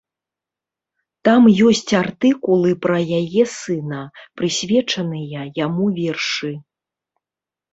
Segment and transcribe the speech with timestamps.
[1.29, 4.01] Там ёсць артыкул і пра яе сына,
[4.43, 6.51] прысвечаныя яму вершы.